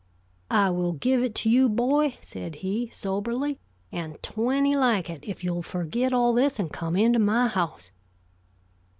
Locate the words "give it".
0.93-1.35